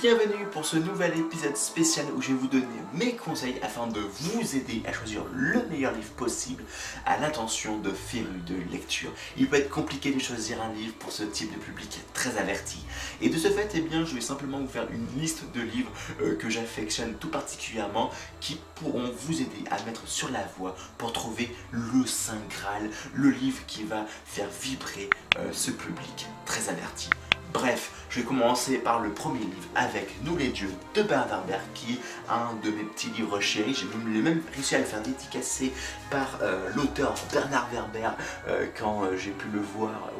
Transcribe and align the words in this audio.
Bienvenue 0.00 0.46
pour 0.52 0.64
ce 0.64 0.76
nouvel 0.76 1.18
épisode 1.18 1.56
spécial 1.56 2.06
où 2.16 2.22
je 2.22 2.28
vais 2.28 2.34
vous 2.34 2.46
donner 2.46 2.66
mes 2.94 3.16
conseils 3.16 3.56
afin 3.62 3.88
de 3.88 3.98
vous 3.98 4.56
aider 4.56 4.80
à 4.86 4.92
choisir 4.92 5.24
le 5.34 5.66
meilleur 5.66 5.92
livre 5.92 6.10
possible 6.10 6.62
à 7.04 7.18
l'intention 7.18 7.78
de 7.78 7.90
férus 7.90 8.44
de 8.46 8.54
lecture. 8.70 9.10
Il 9.36 9.48
peut 9.48 9.56
être 9.56 9.70
compliqué 9.70 10.12
de 10.12 10.20
choisir 10.20 10.62
un 10.62 10.72
livre 10.72 10.94
pour 11.00 11.10
ce 11.10 11.24
type 11.24 11.52
de 11.52 11.58
public 11.58 11.98
très 12.14 12.38
averti. 12.38 12.78
Et 13.20 13.28
de 13.28 13.36
ce 13.36 13.48
fait, 13.48 13.72
eh 13.74 13.80
bien, 13.80 14.04
je 14.04 14.14
vais 14.14 14.20
simplement 14.20 14.60
vous 14.60 14.68
faire 14.68 14.86
une 14.92 15.20
liste 15.20 15.50
de 15.52 15.62
livres 15.62 15.90
euh, 16.20 16.36
que 16.36 16.48
j'affectionne 16.48 17.14
tout 17.14 17.30
particulièrement 17.30 18.12
qui 18.38 18.60
pourront 18.76 19.10
vous 19.26 19.40
aider 19.40 19.64
à 19.68 19.82
mettre 19.82 20.06
sur 20.06 20.30
la 20.30 20.44
voie 20.58 20.76
pour 20.96 21.12
trouver 21.12 21.48
le 21.72 22.06
Saint 22.06 22.40
Graal, 22.50 22.88
le 23.14 23.30
livre 23.30 23.66
qui 23.66 23.82
va 23.82 24.06
faire 24.26 24.48
vibrer 24.62 25.10
euh, 25.38 25.48
ce 25.52 25.72
public 25.72 26.28
très 26.44 26.68
averti. 26.68 27.10
Bref, 27.52 27.92
je 28.10 28.20
vais 28.20 28.26
commencer 28.26 28.78
par 28.78 29.00
le 29.00 29.10
premier 29.10 29.40
livre 29.40 29.68
avec 29.74 30.22
Nous 30.24 30.36
les 30.36 30.48
dieux 30.48 30.70
de 30.94 31.02
Bernard 31.02 31.46
Werber 31.46 31.64
qui 31.74 31.94
est 31.94 32.00
un 32.30 32.54
de 32.62 32.70
mes 32.70 32.84
petits 32.84 33.10
livres 33.10 33.40
chéris. 33.40 33.74
J'ai 33.74 33.86
même, 33.86 34.22
même 34.22 34.42
réussi 34.54 34.74
à 34.74 34.78
le 34.78 34.84
faire 34.84 35.00
dédicacer 35.00 35.72
par 36.10 36.38
euh, 36.42 36.68
l'auteur 36.76 37.14
Bernard 37.32 37.68
Werber 37.72 38.10
euh, 38.48 38.66
quand 38.78 39.04
euh, 39.04 39.16
j'ai 39.16 39.30
pu 39.30 39.48
le 39.48 39.60
voir. 39.60 40.10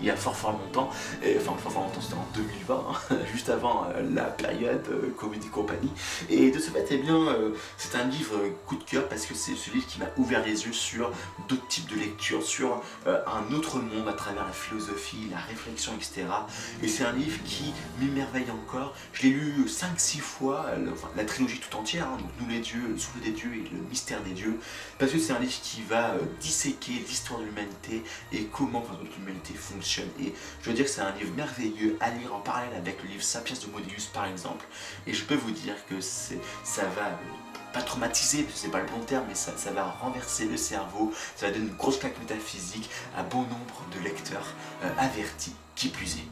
Il 0.00 0.06
y 0.06 0.10
a 0.10 0.16
fort 0.16 0.36
fort 0.36 0.52
longtemps, 0.52 0.90
et, 1.22 1.36
enfin 1.38 1.56
fort 1.56 1.72
fort 1.72 1.82
longtemps 1.84 2.00
c'était 2.00 2.14
en 2.14 2.26
2020, 2.34 2.74
hein, 2.74 3.16
juste 3.32 3.48
avant 3.48 3.84
euh, 3.84 4.02
la 4.14 4.24
période 4.24 4.86
euh, 4.90 5.14
Compagnie. 5.50 5.90
Et 6.28 6.50
de 6.50 6.58
ce 6.58 6.70
fait, 6.70 6.86
eh 6.90 6.98
bien, 6.98 7.16
euh, 7.16 7.50
c'est 7.78 7.96
un 7.96 8.04
livre 8.04 8.38
coup 8.66 8.76
de 8.76 8.84
cœur 8.84 9.08
parce 9.08 9.26
que 9.26 9.34
c'est 9.34 9.54
ce 9.54 9.70
livre 9.70 9.86
qui 9.86 9.98
m'a 9.98 10.06
ouvert 10.16 10.44
les 10.44 10.66
yeux 10.66 10.72
sur 10.72 11.10
d'autres 11.48 11.66
types 11.68 11.88
de 11.88 11.96
lectures, 11.96 12.42
sur 12.42 12.82
euh, 13.06 13.20
un 13.26 13.54
autre 13.54 13.78
monde 13.78 14.08
à 14.08 14.12
travers 14.12 14.44
la 14.44 14.52
philosophie, 14.52 15.28
la 15.30 15.38
réflexion, 15.38 15.92
etc. 15.94 16.26
Et 16.82 16.88
c'est 16.88 17.04
un 17.04 17.12
livre 17.12 17.38
qui 17.44 17.72
m'émerveille 18.00 18.50
encore. 18.50 18.94
Je 19.12 19.22
l'ai 19.22 19.30
lu 19.30 19.66
5-6 19.66 20.20
fois, 20.20 20.66
la 21.16 21.24
trilogie 21.24 21.60
tout 21.60 21.76
entière, 21.76 22.06
hein, 22.06 22.18
donc 22.18 22.30
Nous 22.40 22.48
les 22.48 22.60
dieux, 22.60 22.82
Le 22.88 22.98
souffle 22.98 23.20
des 23.20 23.30
dieux 23.30 23.52
et 23.54 23.68
le 23.72 23.78
mystère 23.88 24.22
des 24.22 24.32
dieux, 24.32 24.58
parce 24.98 25.12
que 25.12 25.18
c'est 25.18 25.32
un 25.32 25.38
livre 25.38 25.60
qui 25.62 25.82
va 25.82 26.14
disséquer 26.40 26.92
l'histoire 27.06 27.40
de 27.40 27.44
l'humanité 27.44 28.02
et 28.32 28.44
comment 28.52 28.84
l'humanité 29.18 29.54
fonctionne. 29.54 29.85
Et 30.20 30.34
je 30.62 30.70
veux 30.70 30.74
dire 30.74 30.84
que 30.84 30.90
c'est 30.90 31.00
un 31.00 31.12
livre 31.12 31.34
merveilleux 31.34 31.96
à 32.00 32.10
lire 32.10 32.34
en 32.34 32.40
parallèle 32.40 32.74
avec 32.76 33.02
le 33.02 33.08
livre 33.08 33.22
Sapiens 33.22 33.56
de 33.56 33.70
Modius 33.72 34.06
par 34.06 34.26
exemple. 34.26 34.66
Et 35.06 35.12
je 35.12 35.24
peux 35.24 35.34
vous 35.34 35.50
dire 35.50 35.74
que 35.88 36.00
ça 36.00 36.84
va 36.96 37.18
pas 37.72 37.82
traumatiser, 37.82 38.46
c'est 38.54 38.70
pas 38.70 38.80
le 38.80 38.86
bon 38.86 39.00
terme, 39.00 39.24
mais 39.28 39.34
ça, 39.34 39.52
ça 39.56 39.70
va 39.70 39.84
renverser 39.84 40.46
le 40.46 40.56
cerveau, 40.56 41.12
ça 41.36 41.46
va 41.46 41.52
donner 41.52 41.66
une 41.66 41.76
grosse 41.76 41.98
claque 41.98 42.18
métaphysique 42.18 42.88
à 43.16 43.22
bon 43.22 43.42
nombre 43.42 43.84
de 43.94 44.02
lecteurs 44.02 44.46
euh, 44.82 44.88
avertis, 44.98 45.54
qui 45.74 45.88
plus 45.88 46.16
est. 46.16 46.28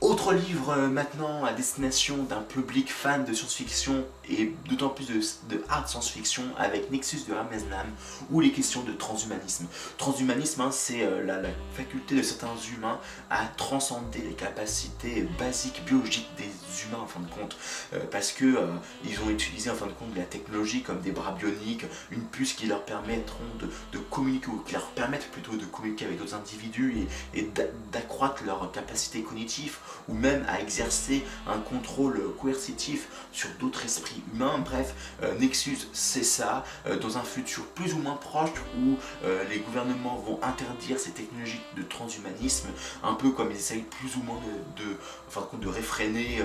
Autre 0.00 0.32
livre 0.32 0.70
euh, 0.70 0.88
maintenant 0.88 1.44
à 1.44 1.52
destination 1.52 2.24
d'un 2.24 2.40
public 2.40 2.92
fan 2.92 3.24
de 3.24 3.32
science-fiction 3.32 4.04
et 4.28 4.52
d'autant 4.68 4.88
plus 4.88 5.08
de, 5.08 5.64
hard 5.68 5.88
science-fiction 5.88 6.44
avec 6.56 6.90
Nexus 6.90 7.24
de 7.28 7.34
Ramesnam 7.34 7.86
ou 8.30 8.40
les 8.40 8.52
questions 8.52 8.82
de 8.82 8.92
transhumanisme. 8.92 9.66
Transhumanisme, 9.98 10.60
hein, 10.60 10.70
c'est 10.70 11.02
euh, 11.02 11.24
la, 11.24 11.42
faculté 11.74 12.14
de 12.16 12.22
certains 12.22 12.54
humains 12.74 13.00
à 13.30 13.46
transcender 13.56 14.20
les 14.20 14.34
capacités 14.34 15.26
basiques 15.38 15.84
biologiques 15.84 16.28
des 16.36 16.50
humains 16.84 17.02
en 17.02 17.06
fin 17.06 17.20
de 17.20 17.28
compte 17.28 17.56
Euh, 17.94 18.00
parce 18.10 18.32
que 18.32 18.44
euh, 18.44 18.66
ils 19.04 19.20
ont 19.20 19.30
utilisé 19.30 19.70
en 19.70 19.74
fin 19.74 19.86
de 19.86 19.92
compte 19.92 20.16
la 20.16 20.24
technologie 20.24 20.82
comme 20.82 21.00
des 21.00 21.10
bras 21.12 21.32
bioniques, 21.32 21.84
une 22.10 22.22
puce 22.22 22.52
qui 22.54 22.66
leur 22.66 22.84
permettront 22.84 23.44
de, 23.60 23.98
communiquer 24.10 24.48
ou 24.48 24.58
qui 24.58 24.74
leur 24.74 24.86
permettent 24.88 25.30
plutôt 25.30 25.56
de 25.56 25.64
communiquer 25.64 26.06
avec 26.06 26.18
d'autres 26.18 26.34
individus 26.34 27.06
et, 27.34 27.40
et 27.40 27.42
d'a- 27.42 27.64
d'accroître 27.92 28.42
leurs 28.44 28.70
capacités 28.72 29.22
cognitives 29.22 29.78
ou 30.08 30.14
même 30.14 30.44
à 30.48 30.60
exercer 30.60 31.24
un 31.46 31.58
contrôle 31.58 32.20
coercitif 32.40 33.08
sur 33.32 33.48
d'autres 33.60 33.84
esprits 33.84 34.11
humains. 34.32 34.58
Bref, 34.58 34.94
euh, 35.22 35.38
Nexus, 35.38 35.78
c'est 35.92 36.24
ça, 36.24 36.64
euh, 36.86 36.98
dans 36.98 37.18
un 37.18 37.22
futur 37.22 37.64
plus 37.66 37.94
ou 37.94 37.98
moins 37.98 38.14
proche 38.14 38.50
où 38.78 38.96
euh, 39.24 39.44
les 39.50 39.58
gouvernements 39.58 40.16
vont 40.16 40.38
interdire 40.42 40.98
ces 40.98 41.10
technologies 41.10 41.60
de 41.76 41.82
transhumanisme, 41.82 42.68
un 43.02 43.14
peu 43.14 43.30
comme 43.30 43.50
ils 43.50 43.56
essayent 43.56 43.82
plus 43.82 44.16
ou 44.16 44.22
moins 44.22 44.40
de, 44.76 44.84
de, 44.84 44.90
en 45.28 45.30
fin 45.30 45.48
de, 45.52 45.68
réfréner 45.68 46.42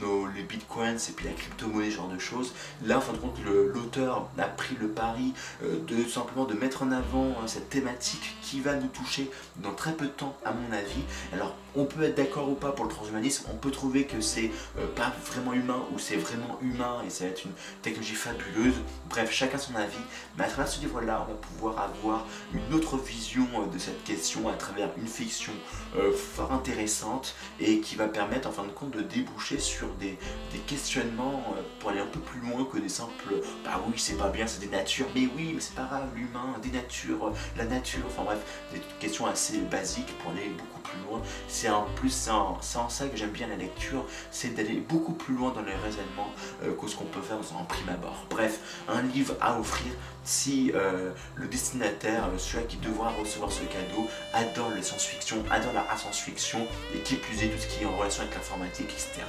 nos, 0.00 0.26
les 0.26 0.42
bitcoins 0.42 0.96
et 0.96 1.12
puis 1.12 1.26
la 1.26 1.32
crypto-monnaie, 1.32 1.90
genre 1.90 2.08
de 2.08 2.18
choses. 2.18 2.54
Là, 2.84 2.98
en 2.98 3.00
fin 3.00 3.12
de 3.12 3.18
compte, 3.18 3.38
l'auteur 3.44 4.28
a 4.38 4.44
pris 4.44 4.76
le 4.80 4.88
pari 4.88 5.34
de 5.62 6.04
simplement 6.08 6.44
de 6.44 6.54
mettre 6.54 6.82
en 6.82 6.92
avant 6.92 7.30
hein, 7.30 7.46
cette 7.46 7.68
thématique 7.68 8.36
qui 8.42 8.60
va 8.60 8.74
nous 8.74 8.88
toucher 8.88 9.30
dans 9.56 9.74
très 9.74 9.92
peu 9.92 10.06
de 10.06 10.10
temps, 10.10 10.36
à 10.44 10.52
mon 10.52 10.72
avis. 10.72 11.02
Alors, 11.32 11.56
on 11.74 11.84
peut 11.84 12.02
être 12.04 12.16
d'accord 12.16 12.48
ou 12.48 12.54
pas 12.54 12.72
pour 12.72 12.84
le 12.84 12.90
transhumanisme, 12.90 13.46
on 13.52 13.56
peut 13.56 13.70
trouver 13.70 14.04
que 14.04 14.20
c'est 14.20 14.50
pas 14.94 15.12
vraiment 15.26 15.52
humain 15.52 15.82
ou 15.92 15.98
c'est 15.98 16.16
vraiment 16.16 16.58
humain 16.62 16.99
et 17.06 17.10
ça 17.10 17.24
va 17.24 17.30
être 17.30 17.44
une 17.44 17.52
technologie 17.82 18.14
fabuleuse. 18.14 18.74
Bref, 19.08 19.30
chacun 19.32 19.58
son 19.58 19.74
avis. 19.74 19.96
Mais 20.36 20.44
à 20.44 20.48
travers 20.48 20.68
ce 20.68 20.80
livre-là, 20.80 21.26
on 21.26 21.32
va 21.32 21.38
pouvoir 21.38 21.78
avoir 21.80 22.26
une 22.54 22.74
autre 22.74 22.96
vision 22.96 23.46
euh, 23.54 23.66
de 23.66 23.78
cette 23.78 24.02
question 24.04 24.48
à 24.48 24.54
travers 24.54 24.90
une 24.96 25.06
fiction 25.06 25.52
euh, 25.96 26.12
fort 26.12 26.52
intéressante 26.52 27.34
et 27.58 27.80
qui 27.80 27.96
va 27.96 28.08
permettre 28.08 28.48
en 28.48 28.52
fin 28.52 28.64
de 28.64 28.70
compte 28.70 28.92
de 28.92 29.02
déboucher 29.02 29.58
sur 29.58 29.88
des, 29.94 30.18
questionnements 30.66 31.54
euh, 31.56 31.62
pour 31.78 31.90
aller 31.90 32.00
un 32.00 32.06
peu 32.06 32.20
plus 32.20 32.40
loin 32.40 32.64
que 32.64 32.78
des 32.78 32.88
simples 32.88 33.34
bah 33.64 33.80
oui 33.86 33.94
c'est 33.96 34.16
pas 34.16 34.28
bien 34.28 34.46
c'est 34.46 34.60
des 34.60 34.68
natures 34.68 35.06
mais 35.14 35.28
oui 35.36 35.52
mais 35.54 35.60
c'est 35.60 35.74
pas 35.74 35.84
grave 35.84 36.08
l'humain 36.14 36.54
des 36.62 36.70
natures 36.70 37.32
la 37.56 37.64
nature 37.64 38.02
enfin 38.06 38.22
bref 38.24 38.38
des 38.72 38.80
questions 39.00 39.26
assez 39.26 39.58
basiques 39.58 40.16
pour 40.18 40.32
aller 40.32 40.50
beaucoup 40.50 40.80
plus 40.80 40.98
loin 41.08 41.09
c'est 41.50 41.68
en 41.68 41.86
plus 41.96 42.28
en 42.28 42.60
ça 42.60 43.06
que 43.08 43.16
j'aime 43.16 43.30
bien 43.30 43.48
la 43.48 43.56
lecture 43.56 44.04
c'est 44.30 44.54
d'aller 44.54 44.82
beaucoup 44.88 45.12
plus 45.12 45.34
loin 45.34 45.50
dans 45.50 45.62
les 45.62 45.74
raisonnements 45.74 46.30
euh, 46.62 46.74
que 46.74 46.88
ce 46.88 46.96
qu'on 46.96 47.04
peut 47.04 47.20
faire 47.20 47.38
en 47.58 47.64
prime 47.64 47.88
abord 47.88 48.26
bref 48.30 48.84
un 48.88 49.02
livre 49.02 49.34
à 49.40 49.58
offrir 49.58 49.92
si 50.24 50.70
euh, 50.74 51.10
le 51.34 51.46
destinataire, 51.46 52.24
euh, 52.26 52.38
celui 52.38 52.66
qui 52.66 52.76
devra 52.76 53.10
recevoir 53.10 53.50
ce 53.50 53.62
cadeau, 53.62 54.08
adore 54.32 54.70
la 54.70 54.82
science-fiction, 54.82 55.42
adore 55.50 55.72
la 55.72 55.96
science-fiction 55.96 56.66
et 56.94 56.98
qui 57.00 57.16
plus 57.16 57.42
est 57.42 57.48
tout 57.48 57.58
ce 57.58 57.66
qui 57.66 57.84
est 57.84 57.86
en 57.86 57.96
relation 57.96 58.22
avec 58.22 58.34
l'informatique, 58.34 58.90
etc. 58.90 59.22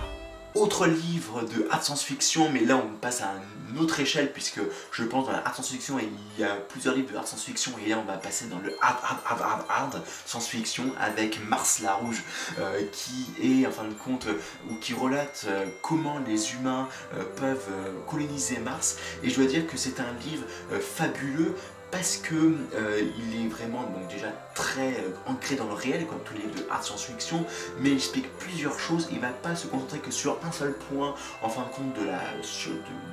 Autre 0.53 0.85
livre 0.85 1.44
de 1.44 1.66
art 1.72 1.81
science-fiction, 1.81 2.50
mais 2.51 2.59
là 2.66 2.75
on 2.75 2.97
passe 2.97 3.22
à 3.22 3.31
une 3.69 3.79
autre 3.79 4.01
échelle 4.01 4.34
puisque 4.34 4.59
je 4.91 5.03
pense 5.06 5.25
dans 5.25 5.31
la 5.31 5.39
art 5.47 5.56
science-fiction 5.56 5.97
il 5.97 6.41
y 6.41 6.44
a 6.44 6.56
plusieurs 6.56 6.94
livres 6.94 7.09
de 7.09 7.16
art 7.16 7.25
science-fiction 7.25 7.72
et 7.85 7.89
là 7.89 8.00
on 8.00 8.03
va 8.03 8.17
passer 8.17 8.47
dans 8.47 8.59
le 8.59 8.75
hard 8.81 8.97
hard 9.01 9.19
hard 9.25 9.41
hard 9.41 9.66
hard 9.69 10.03
science-fiction 10.25 10.91
avec 11.00 11.40
Mars 11.47 11.79
la 11.79 11.94
Rouge 11.94 12.23
euh, 12.59 12.81
qui 12.91 13.28
est 13.41 13.66
en 13.66 13.72
fin 13.72 13.85
de 13.85 13.94
compte 13.94 14.28
euh, 14.28 14.41
ou 14.69 14.75
qui 14.75 14.94
relate 14.94 15.45
euh, 15.47 15.66
comment 15.81 16.19
les 16.28 16.53
humains 16.53 16.90
peuvent 17.38 17.69
coloniser 18.07 18.57
Mars. 18.57 18.97
Et 19.23 19.29
je 19.29 19.35
dois 19.35 19.45
dire 19.45 19.66
que 19.67 19.78
c'est 19.78 20.01
un 20.01 20.13
livre 20.25 20.44
fabuleux 20.81 21.56
parce 21.91 22.17
que 22.17 22.57
il 22.73 23.45
est 23.45 23.47
vraiment 23.47 23.84
donc 23.84 24.07
déjà 24.09 24.28
très 24.53 24.94
euh, 24.94 25.09
ancré 25.28 25.56
dans 25.56 25.67
le 25.67 25.73
réel 25.73 26.06
comme 26.06 26.19
tous 26.25 26.34
les 26.34 26.41
livres 26.41 26.56
de 26.56 26.66
art 26.69 26.84
science-fiction 26.84 27.45
mais 27.79 27.89
il 27.89 27.95
explique 27.95 28.31
plusieurs 28.38 28.79
choses. 28.79 29.07
Il 29.12 29.19
va 29.19 29.29
pas 29.29 29.56
se 29.56 29.67
concentrer 29.67 30.00
que 30.00 30.12
sur 30.12 30.38
un 30.44 30.51
seul 30.51 30.73
point 30.73 31.16
en 31.41 31.50
fin 31.50 31.63
de 31.63 31.69
compte 31.69 31.94
de 32.00 32.06
la, 32.06 32.19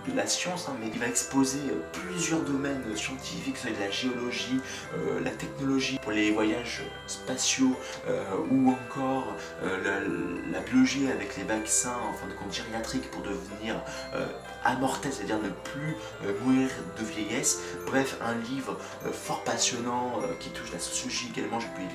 de, 0.07 0.17
la 0.17 0.27
science 0.27 0.69
hein, 0.69 0.77
mais 0.81 0.89
il 0.93 0.99
va 0.99 1.07
exposer 1.07 1.59
euh, 1.71 1.81
plusieurs 1.93 2.41
domaines 2.41 2.85
scientifiques 2.97 3.55
que 3.55 3.61
ce 3.61 3.69
soit 3.69 3.77
de 3.77 3.81
la 3.81 3.91
géologie 3.91 4.61
euh, 4.97 5.21
la 5.21 5.31
technologie 5.31 5.99
pour 6.03 6.13
les 6.13 6.31
voyages 6.31 6.83
spatiaux 7.07 7.77
euh, 8.09 8.25
ou 8.51 8.71
encore 8.71 9.35
euh, 9.63 9.79
la, 9.85 10.59
la 10.59 10.65
biologie 10.65 11.11
avec 11.11 11.37
les 11.37 11.45
vaccins 11.45 11.97
en 12.09 12.13
fin 12.15 12.27
de 12.27 12.33
compte 12.33 12.53
gériatriques 12.53 13.11
pour 13.11 13.23
devenir 13.23 13.81
euh, 14.15 14.27
immortel 14.67 15.13
c'est-à-dire 15.13 15.39
ne 15.39 15.49
plus 15.49 15.97
euh, 16.25 16.33
mourir 16.43 16.69
de 16.99 17.05
vieillesse. 17.05 17.61
Bref, 17.87 18.17
un 18.21 18.35
livre 18.35 18.77
euh, 19.07 19.13
fort 19.13 19.43
passionnant 19.45 20.21
euh, 20.23 20.35
qui 20.41 20.51
touche 20.51 20.73
la 20.73 20.79
sociologie 20.79 21.28
également, 21.31 21.61
j'ai 21.61 21.69
oublié 21.69 21.89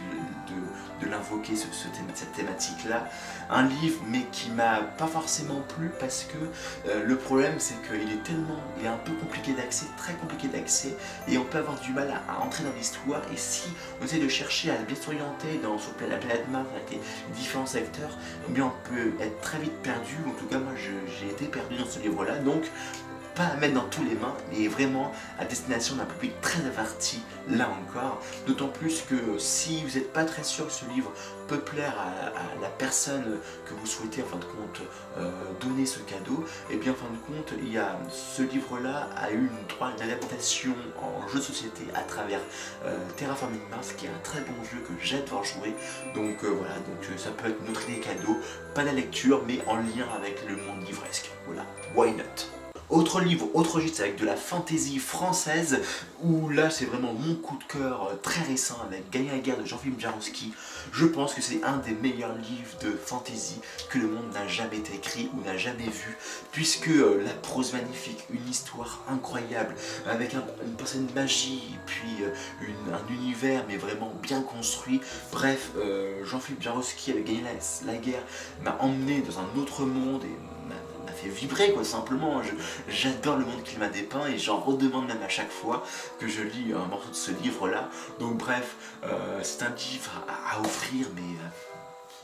de, 1.02 1.10
l'invoquer, 1.10 1.54
cette 1.56 2.32
thématique-là. 2.34 3.10
Un 3.50 3.64
livre, 3.68 4.02
mais 4.08 4.24
qui 4.32 4.50
m'a 4.52 4.80
pas 4.98 5.08
forcément 5.08 5.62
plu 5.76 5.92
parce 6.00 6.24
que 6.24 6.90
euh, 6.90 7.04
le 7.04 7.18
problème, 7.18 7.56
c'est 7.58 7.76
qu'il 7.86 8.10
est 8.10 8.24
tellement, 8.24 8.60
il 8.80 8.86
est 8.86 8.90
un 8.90 8.98
peu 8.98 9.12
compliqué 9.14 9.52
d'accès, 9.52 9.86
très 9.98 10.14
compliqué 10.14 10.48
d'accès, 10.48 10.96
et 11.28 11.38
on 11.38 11.44
peut 11.44 11.58
avoir 11.58 11.78
du 11.82 11.92
mal 11.92 12.10
à, 12.30 12.42
entrer 12.42 12.64
dans 12.64 12.72
l'histoire. 12.72 13.22
Et 13.34 13.38
si 13.38 13.68
on 14.02 14.06
essaie 14.06 14.20
de 14.20 14.30
chercher 14.30 14.72
à 14.72 14.76
bien 14.78 14.96
s'orienter 14.96 15.60
dans 15.62 15.78
sur 15.78 15.92
la 16.10 16.18
planète 16.18 16.48
Mars 16.50 16.68
avec 16.74 16.92
les 16.92 17.00
différents 17.36 17.66
secteurs, 17.66 18.18
eh 18.48 18.52
bien 18.52 18.66
on 18.66 18.90
peut 18.90 19.12
être 19.22 19.42
très 19.42 19.60
vite 19.60 19.76
perdu. 19.84 20.16
En 20.26 20.32
tout 20.40 20.46
cas, 20.46 20.60
moi, 20.60 20.74
j'ai 20.78 21.28
été 21.28 21.46
perdu 21.46 21.76
dans 21.78 21.86
ce 21.86 22.00
livre-là. 22.00 22.38
Donc, 22.40 22.64
pas 23.36 23.46
à 23.46 23.56
mettre 23.56 23.74
dans 23.74 23.88
tous 23.88 24.04
les 24.04 24.16
mains, 24.16 24.36
mais 24.52 24.68
vraiment 24.68 25.12
à 25.40 25.46
destination 25.46 25.96
d'un 25.96 26.06
public 26.06 26.40
très 26.42 26.66
averti, 26.66 27.22
là 27.50 27.70
encore. 27.70 28.22
D'autant 28.48 28.68
plus 28.68 29.02
que 29.02 29.38
si 29.38 29.84
vous 29.84 29.98
n'êtes 29.98 30.14
pas 30.14 30.24
très 30.24 30.44
sûr 30.44 30.68
que 30.68 30.72
ce 30.72 30.86
livre 30.86 31.12
peut 31.48 31.60
plaire 31.60 31.96
à, 32.00 32.62
la 32.62 32.70
personne 32.70 33.40
que 33.66 33.74
vous 33.74 33.86
souhaitez 33.86 34.22
en 34.24 34.26
fin 34.26 34.38
de 34.38 34.46
compte 34.46 34.82
euh, 35.18 35.30
donner 35.60 35.86
ce 35.86 36.00
cadeau, 36.00 36.46
et 36.70 36.78
bien 36.78 36.94
en 36.94 36.96
fin 36.96 37.10
de 37.12 37.38
compte, 37.38 37.54
il 37.58 37.72
y 37.72 37.78
a, 37.78 37.98
ce 38.10 38.44
livre-là 38.44 39.10
a 39.18 39.32
eu 39.32 39.50
une 39.50 40.02
adaptation 40.02 40.76
en 41.02 41.28
jeu 41.28 41.40
de 41.40 41.44
société 41.44 41.84
à 41.94 42.02
travers 42.02 42.40
euh, 42.86 42.98
Terraforming 43.18 43.62
Mars, 43.70 43.94
qui 43.98 44.06
est 44.06 44.10
un 44.10 44.24
très 44.24 44.42
bon 44.42 44.64
jeu 44.64 44.78
que 44.80 44.94
j'adore 45.02 45.44
jouer. 45.44 45.76
Donc 46.16 46.44
euh, 46.44 46.50
voilà, 46.50 46.76
donc 46.76 47.20
ça 47.20 47.32
peut 47.32 47.50
être 47.50 47.68
notre 47.68 47.90
idée 47.90 48.00
cadeau, 48.00 48.38
pas 48.74 48.84
la 48.84 48.94
lecture, 48.94 49.44
mais 49.48 49.60
en 49.68 49.76
lien 49.76 50.08
avec 50.16 50.48
le 50.48 50.56
monde 50.56 50.86
livresque. 50.86 51.32
Voilà, 51.46 51.66
why 51.96 52.12
not? 52.12 52.63
Autre 52.94 53.22
livre, 53.22 53.48
autre 53.56 53.76
registre 53.76 54.02
avec 54.02 54.18
de 54.18 54.26
la 54.26 54.36
fantaisie 54.36 55.00
française, 55.00 55.82
où 56.22 56.50
là 56.50 56.70
c'est 56.70 56.86
vraiment 56.86 57.14
mon 57.14 57.36
coup 57.36 57.58
de 57.58 57.64
cœur 57.64 58.08
euh, 58.08 58.16
très 58.22 58.42
récent 58.44 58.78
avec 58.86 59.10
Gagner 59.10 59.32
la 59.32 59.40
guerre 59.40 59.58
de 59.58 59.66
Jean-Philippe 59.66 60.00
Jarouski. 60.00 60.54
Je 60.92 61.06
pense 61.06 61.34
que 61.34 61.42
c'est 61.42 61.64
un 61.64 61.78
des 61.78 61.94
meilleurs 61.94 62.36
livres 62.36 62.78
de 62.82 62.92
fantaisie 62.92 63.60
que 63.90 63.98
le 63.98 64.08
monde 64.08 64.32
n'a 64.34 64.48
jamais 64.48 64.78
écrit 64.78 65.30
ou 65.34 65.44
n'a 65.44 65.58
jamais 65.58 65.90
vu, 65.90 66.18
puisque 66.52 66.90
euh, 66.90 67.24
la 67.26 67.34
prose 67.34 67.74
magnifique, 67.74 68.26
une 68.30 68.48
histoire 68.48 69.04
incroyable, 69.10 69.76
avec 70.08 70.34
une 70.34 70.76
personne 70.78 71.08
de 71.08 71.14
magie, 71.14 71.76
puis 71.88 72.24
euh, 72.24 72.94
un 72.94 73.14
univers 73.14 73.66
mais 73.68 73.78
vraiment 73.78 74.14
bien 74.22 74.42
construit. 74.42 75.02
Bref, 75.32 75.72
Jean-Philippe 76.24 76.62
Jarouski 76.62 77.12
avec 77.12 77.26
Gagner 77.26 77.44
la, 77.44 77.92
la 77.92 77.98
guerre 77.98 78.24
m'a 78.64 78.78
emmené 78.80 79.22
dans 79.22 79.40
un 79.40 79.62
autre 79.62 79.84
monde 79.84 80.24
et 80.24 80.53
fait 81.24 81.30
vibrer 81.30 81.72
quoi 81.72 81.84
simplement. 81.84 82.42
J'adore 82.88 83.38
le 83.38 83.46
monde 83.46 83.64
qu'il 83.64 83.80
m'a 83.80 83.90
dépeint 83.90 84.28
et 84.28 84.38
j'en 84.38 84.60
redemande 84.60 85.08
même 85.08 85.22
à 85.24 85.30
chaque 85.30 85.52
fois 85.52 85.86
que 86.20 86.28
je 86.28 86.42
lis 86.42 86.74
un 86.74 86.86
morceau 86.88 87.10
de 87.10 87.16
ce 87.16 87.32
livre 87.44 87.68
là. 87.68 87.90
Donc 88.20 88.38
bref, 88.38 88.76
euh, 89.04 89.40
c'est 89.44 89.64
un 89.64 89.70
livre 89.70 90.12
à, 90.28 90.60
offrir 90.60 91.08
mais 91.16 91.22
euh, 91.22 91.50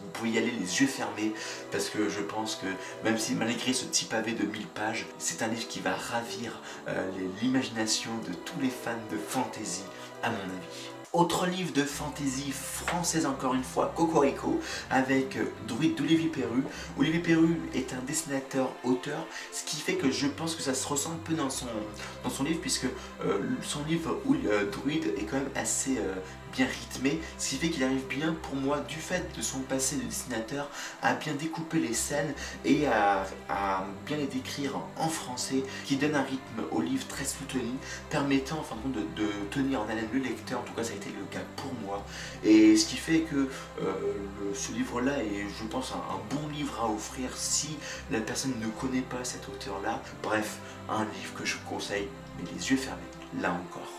vous 0.02 0.10
pouvez 0.12 0.30
y 0.32 0.38
aller 0.38 0.52
les 0.52 0.82
yeux 0.82 0.88
fermés 0.88 1.34
parce 1.72 1.90
que 1.90 2.10
je 2.10 2.22
pense 2.22 2.56
que 2.56 2.68
même 3.04 3.18
si 3.18 3.36
malgré 3.36 3.74
ce 3.74 3.86
petit 3.86 4.06
pavé 4.06 4.34
de 4.34 4.46
1000 4.46 4.68
pages, 4.68 5.06
c'est 5.18 5.42
un 5.42 5.48
livre 5.48 5.68
qui 5.68 5.80
va 5.80 5.96
ravir 5.96 6.62
euh, 6.88 7.10
l'imagination 7.42 8.12
de 8.28 8.34
tous 8.34 8.60
les 8.62 8.70
fans 8.70 8.92
de 9.12 9.18
fantasy 9.18 9.84
à 10.24 10.30
mon 10.30 10.36
avis. 10.36 10.89
Autre 11.12 11.48
livre 11.48 11.74
de 11.74 11.82
fantasy 11.82 12.52
française 12.52 13.26
encore 13.26 13.56
une 13.56 13.64
fois, 13.64 13.92
Cocorico, 13.96 14.60
avec 14.92 15.38
euh, 15.38 15.46
Druide 15.68 15.96
d'Olivier 15.96 16.28
Perru. 16.28 16.64
Olivier 17.00 17.20
Perru 17.20 17.60
est 17.74 17.94
un 17.94 18.02
dessinateur-auteur, 18.06 19.26
ce 19.52 19.64
qui 19.64 19.78
fait 19.78 19.96
que 19.96 20.12
je 20.12 20.28
pense 20.28 20.54
que 20.54 20.62
ça 20.62 20.76
se 20.76 20.88
ressent 20.88 21.12
un 21.12 21.24
peu 21.24 21.34
dans 21.34 21.50
son, 21.50 21.66
livre, 22.44 22.62
puisque 22.62 22.86
euh, 23.26 23.40
son 23.64 23.84
livre 23.86 24.20
euh, 24.30 24.70
est 25.18 25.24
quand 25.24 25.38
même 25.38 25.50
assez 25.56 25.98
bien 26.54 26.66
rythmé, 26.66 27.20
ce 27.38 27.50
qui 27.50 27.56
fait 27.58 27.70
qu'il 27.70 27.84
arrive 27.84 28.06
bien 28.08 28.36
pour 28.42 28.56
moi, 28.56 28.80
du 28.82 28.96
fait 28.96 29.36
de 29.36 29.42
son 29.42 29.60
passé 29.60 29.98
de 29.98 30.04
dessinateur, 30.04 30.70
à 31.02 31.14
bien 31.14 31.34
découper 31.34 31.80
les 31.80 31.94
scènes 31.94 32.34
et 32.66 32.88
à, 32.88 33.26
bien 34.06 34.18
les 34.18 34.28
décrire 34.28 34.80
en 34.98 35.10
français, 35.10 35.64
qui 35.86 35.98
donne 35.98 36.16
un 36.16 36.24
rythme 36.24 36.64
au 36.72 36.82
livre 36.82 37.08
très 37.08 37.26
soutenu, 37.26 37.72
permettant 38.10 38.60
en 38.60 38.64
fin 38.64 38.76
de 38.76 38.82
compte 38.82 39.16
de, 39.16 39.28
tenir 39.52 39.82
en 39.82 39.90
haleine 39.90 40.08
le 40.12 40.20
lecteur, 40.20 40.60
en 40.60 40.64
tout 40.64 40.74
cas 40.74 40.84
ça 40.84 40.94
a 40.94 40.96
été 40.96 41.10
le 41.10 41.26
cas 41.32 41.44
pour 41.56 41.74
moi, 41.86 42.06
et 42.44 42.76
ce 42.78 42.86
qui 42.86 42.98
fait 42.98 43.22
que 43.22 43.50
euh, 43.82 43.94
ce 44.54 44.72
livre-là 44.72 45.24
est, 45.24 45.46
je 45.60 45.66
pense, 45.66 45.92
un 45.92 46.36
bon 46.36 46.48
livre 46.50 46.80
à 46.82 46.90
offrir 46.90 47.30
si 47.36 47.78
la 48.12 48.20
personne 48.20 48.54
ne 48.60 48.68
connaît 48.68 49.02
pas 49.02 49.24
cet 49.24 49.48
auteur-là. 49.48 50.02
Bref, 50.24 50.58
un 50.90 51.04
livre 51.04 51.34
que 51.36 51.46
je 51.46 51.58
conseille, 51.70 52.08
mais 52.38 52.50
les 52.56 52.72
yeux 52.72 52.78
fermés, 52.78 53.02
là 53.42 53.52
encore. 53.52 53.99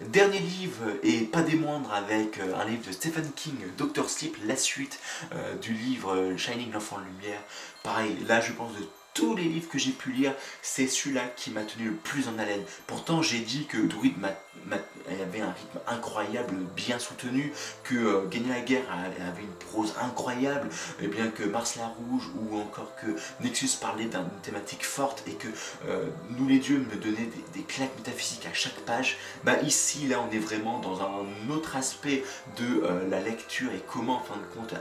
Dernier 0.00 0.40
livre, 0.40 0.82
et 1.04 1.20
pas 1.20 1.42
des 1.42 1.54
moindres, 1.54 1.92
avec 1.92 2.40
euh, 2.40 2.56
un 2.56 2.64
livre 2.64 2.84
de 2.84 2.90
Stephen 2.90 3.30
King, 3.36 3.54
Doctor 3.78 4.10
Sleep, 4.10 4.36
la 4.44 4.56
suite 4.56 4.98
euh, 5.32 5.54
du 5.58 5.72
livre 5.72 6.16
euh, 6.16 6.36
Shining 6.36 6.72
l'enfant 6.72 6.98
de 6.98 7.04
lumière. 7.04 7.40
Pareil, 7.84 8.16
là 8.26 8.40
je 8.40 8.50
pense 8.52 8.72
de 8.72 8.84
tous 9.14 9.36
les 9.36 9.44
livres 9.44 9.68
que 9.68 9.78
j'ai 9.78 9.92
pu 9.92 10.10
lire, 10.10 10.34
c'est 10.62 10.88
celui-là 10.88 11.22
qui 11.36 11.52
m'a 11.52 11.62
tenu 11.62 11.90
le 11.90 11.94
plus 11.94 12.26
en 12.26 12.36
haleine. 12.40 12.64
Pourtant, 12.88 13.22
j'ai 13.22 13.38
dit 13.38 13.66
que 13.66 13.78
Druid 13.78 14.18
avait 15.22 15.40
un 15.40 15.52
rythme 15.52 15.78
incroyable, 15.86 16.54
bien 16.76 16.98
soutenu, 16.98 17.52
que 17.82 17.94
euh, 17.94 18.28
Gagner 18.28 18.48
la 18.48 18.60
guerre 18.60 18.84
avait 18.90 19.42
une 19.42 19.68
prose 19.70 19.94
incroyable, 20.00 20.68
et 21.00 21.08
bien 21.08 21.28
que 21.28 21.44
Mars 21.44 21.76
la 21.76 21.86
Rouge 21.86 22.30
ou 22.36 22.58
encore 22.58 22.94
que 22.96 23.06
Nexus 23.40 23.76
parlait 23.80 24.06
d'une 24.06 24.40
thématique 24.42 24.84
forte 24.84 25.22
et 25.26 25.32
que 25.32 25.48
euh, 25.88 26.06
Nous 26.30 26.48
les 26.48 26.58
dieux 26.58 26.78
me 26.78 26.96
donnaient 26.96 27.30
des, 27.52 27.62
claques 27.62 27.96
métaphysiques 27.96 28.46
à 28.46 28.52
chaque 28.52 28.78
page. 28.80 29.16
Bah 29.44 29.60
ici, 29.62 30.06
là, 30.06 30.18
on 30.20 30.32
est 30.32 30.38
vraiment 30.38 30.78
dans 30.78 31.00
un 31.00 31.50
autre 31.50 31.76
aspect 31.76 32.22
de 32.56 32.82
euh, 32.82 33.08
la 33.08 33.20
lecture 33.20 33.72
et 33.72 33.82
comment, 33.86 34.16
en 34.16 34.20
fin 34.20 34.36
de 34.36 34.54
compte, 34.54 34.74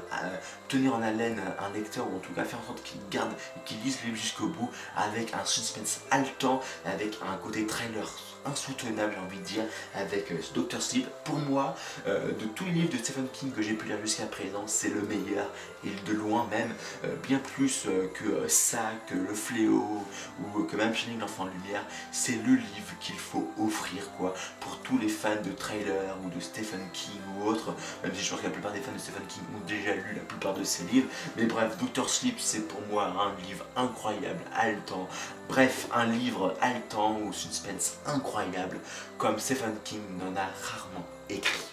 tenir 0.68 0.96
en 0.96 1.02
haleine 1.02 1.40
un 1.60 1.74
lecteur 1.74 2.06
ou 2.12 2.18
en 2.18 2.20
tout 2.20 2.34
cas 2.34 2.44
faire 2.44 2.60
en 2.60 2.68
sorte 2.68 2.84
qu'il 2.84 3.00
garde 3.10 3.32
et 3.58 3.60
qu'il 3.66 3.82
lise 3.82 4.00
le 4.02 4.10
livre 4.10 4.22
jusqu'au 4.22 4.48
bout 4.48 4.70
avec 4.96 5.34
un 5.34 5.46
suspense 5.46 6.02
haletant, 6.12 6.62
avec 6.86 7.18
un 7.28 7.38
côté 7.38 7.66
trailer 7.66 8.08
insoutenable 8.46 9.14
j'ai 9.14 9.20
envie 9.20 9.40
de 9.40 9.44
dire 9.44 9.63
avec 9.96 10.32
euh, 10.32 10.36
Doctor 10.54 10.82
Sleep. 10.82 11.08
Pour 11.24 11.38
moi, 11.38 11.76
euh, 12.08 12.28
de 12.28 12.46
tous 12.56 12.66
les 12.66 12.72
livres 12.72 12.92
de 12.92 12.98
Stephen 12.98 13.28
King 13.32 13.52
que 13.52 13.62
j'ai 13.62 13.74
pu 13.74 13.88
lire 13.88 13.98
jusqu'à 14.02 14.26
présent, 14.26 14.64
c'est 14.68 14.90
le 14.90 15.02
meilleur. 15.02 15.50
Et 15.86 15.92
de 16.06 16.14
loin 16.14 16.48
même, 16.50 16.74
euh, 17.04 17.16
bien 17.28 17.40
plus 17.40 17.88
que 18.14 18.48
ça, 18.48 18.92
que 19.08 19.16
Le 19.16 19.34
Fléau 19.34 20.04
ou 20.40 20.64
que 20.64 20.76
même 20.76 20.94
Shining 20.96 21.20
l'Enfant 21.20 21.46
Lumière, 21.46 21.84
c'est 22.12 22.36
le 22.46 22.56
livre 22.56 22.94
qu'il 23.00 23.18
faut 23.18 23.52
offrir 23.60 24.10
quoi 24.18 24.34
pour 24.60 24.78
tous 24.80 24.98
les 24.98 25.10
fans 25.10 25.42
de 25.44 25.52
trailer 25.52 26.16
ou 26.24 26.30
de 26.30 26.40
Stephen 26.40 26.80
King 26.94 27.20
ou 27.38 27.48
autre, 27.48 27.74
même 28.04 28.14
si 28.14 28.24
je 28.24 28.30
pense 28.30 28.40
que 28.40 28.46
la 28.46 28.52
plupart 28.52 28.72
des 28.72 28.80
fans 28.80 28.94
de 28.94 29.00
Stephen 29.00 29.24
King 29.28 29.44
ont 29.56 29.66
déjà 29.68 29.94
lu 29.94 30.14
la 30.16 30.22
plupart 30.22 30.54
de 30.54 30.64
ses 30.64 30.84
livres, 30.86 31.08
mais 31.36 31.46
bref, 31.46 31.78
Doctor 31.80 32.10
Sleep 32.10 32.40
c'est 32.40 32.68
pour 32.68 32.82
moi 32.90 33.06
un 33.06 33.42
livre 33.46 33.66
incroyable, 33.76 34.42
haletant, 34.56 35.08
bref, 35.50 35.88
un 35.94 36.06
livre 36.06 36.56
haletant 36.62 37.20
ou 37.20 37.34
suspense 37.34 37.98
incroyable 38.06 38.80
comme 39.18 39.40
Stephen 39.54 39.76
King 39.84 40.02
n'en 40.18 40.36
a 40.36 40.46
rarement 40.46 41.06
écrit. 41.30 41.73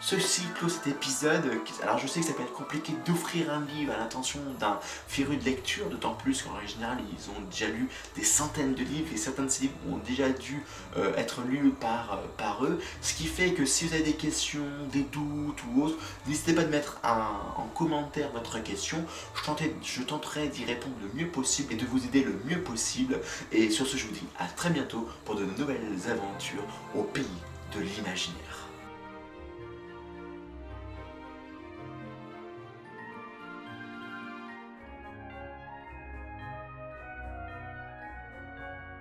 Ceci 0.00 0.42
clôt 0.54 0.68
cet 0.68 0.86
épisode. 0.86 1.42
Alors 1.82 1.98
je 1.98 2.06
sais 2.06 2.20
que 2.20 2.26
ça 2.26 2.32
peut 2.32 2.44
être 2.44 2.52
compliqué 2.52 2.92
d'offrir 3.04 3.52
un 3.52 3.64
livre 3.64 3.92
à 3.92 3.98
l'intention 3.98 4.38
d'un 4.60 4.78
féru 5.08 5.36
de 5.36 5.44
lecture, 5.44 5.90
d'autant 5.90 6.14
plus 6.14 6.42
qu'en 6.42 6.64
général 6.64 6.98
ils 7.12 7.30
ont 7.30 7.40
déjà 7.50 7.66
lu 7.66 7.88
des 8.14 8.22
centaines 8.22 8.74
de 8.74 8.84
livres 8.84 9.08
et 9.12 9.16
certains 9.16 9.42
de 9.42 9.48
ces 9.48 9.62
livres 9.62 9.74
ont 9.90 9.96
déjà 9.96 10.28
dû 10.28 10.62
euh, 10.96 11.16
être 11.16 11.42
lus 11.42 11.70
par, 11.70 12.12
euh, 12.12 12.26
par 12.36 12.64
eux. 12.64 12.78
Ce 13.02 13.12
qui 13.12 13.26
fait 13.26 13.54
que 13.54 13.64
si 13.64 13.86
vous 13.86 13.94
avez 13.94 14.04
des 14.04 14.12
questions, 14.12 14.66
des 14.92 15.02
doutes 15.02 15.64
ou 15.68 15.82
autres, 15.82 15.98
n'hésitez 16.28 16.52
pas 16.52 16.62
de 16.62 16.70
mettre 16.70 17.00
en 17.02 17.66
commentaire 17.74 18.30
votre 18.32 18.62
question. 18.62 19.04
Je, 19.34 19.64
je 19.82 20.02
tenterai 20.02 20.46
d'y 20.46 20.64
répondre 20.64 20.94
le 21.02 21.20
mieux 21.20 21.28
possible 21.28 21.72
et 21.72 21.76
de 21.76 21.84
vous 21.84 22.04
aider 22.04 22.22
le 22.22 22.38
mieux 22.44 22.62
possible. 22.62 23.20
Et 23.50 23.68
sur 23.68 23.86
ce 23.86 23.96
je 23.96 24.06
vous 24.06 24.12
dis 24.12 24.26
à 24.38 24.46
très 24.46 24.70
bientôt 24.70 25.08
pour 25.24 25.34
de 25.34 25.44
nouvelles 25.44 25.98
aventures 26.08 26.62
au 26.94 27.02
pays 27.02 27.26
de 27.74 27.80
l'imaginaire. 27.80 28.67